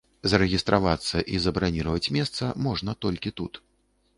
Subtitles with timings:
[0.31, 3.63] Зарэгістравацца і забраніраваць месца можна толькі тут.